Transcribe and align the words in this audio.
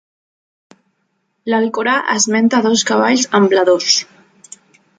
L'Alcorà 1.53 1.93
esmenta 2.15 2.63
dos 2.69 2.85
cavalls 2.93 3.27
ambladors. 3.41 3.99